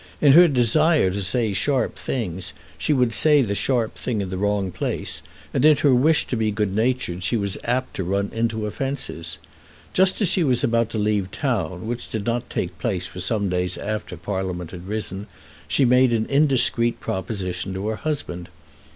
In 0.19 0.31
her 0.31 0.47
desire 0.47 1.11
to 1.11 1.21
say 1.21 1.53
sharp 1.53 1.95
things, 1.95 2.53
she 2.79 2.91
would 2.91 3.13
say 3.13 3.43
the 3.43 3.53
sharp 3.53 3.93
thing 3.95 4.19
in 4.19 4.31
the 4.31 4.37
wrong 4.39 4.71
place, 4.71 5.21
and 5.53 5.63
in 5.63 5.77
her 5.77 5.93
wish 5.93 6.25
to 6.25 6.35
be 6.35 6.49
good 6.49 6.75
natured 6.75 7.21
she 7.23 7.37
was 7.37 7.55
apt 7.65 7.97
to 7.97 8.03
run 8.03 8.31
into 8.33 8.65
offences. 8.65 9.37
Just 9.93 10.19
as 10.19 10.27
she 10.27 10.43
was 10.43 10.63
about 10.63 10.89
to 10.89 10.97
leave 10.97 11.29
town, 11.29 11.85
which 11.85 12.09
did 12.09 12.25
not 12.25 12.49
take 12.49 12.79
place 12.79 13.05
for 13.05 13.19
some 13.19 13.47
days 13.47 13.77
after 13.77 14.17
Parliament 14.17 14.71
had 14.71 14.87
risen, 14.87 15.27
she 15.67 15.85
made 15.85 16.13
an 16.13 16.25
indiscreet 16.31 16.99
proposition 16.99 17.71
to 17.75 17.87
her 17.89 17.97
husband. 17.97 18.49